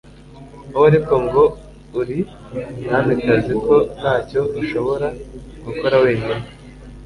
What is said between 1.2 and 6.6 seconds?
ngo uri mwamikazi ko ntacyo ushobora gukora wenyine